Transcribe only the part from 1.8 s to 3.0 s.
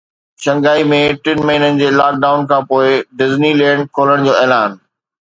جي lockdown کانپوءِ